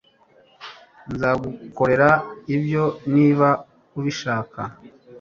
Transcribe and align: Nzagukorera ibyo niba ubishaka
Nzagukorera 1.13 2.09
ibyo 2.55 2.85
niba 3.13 3.49
ubishaka 3.97 4.61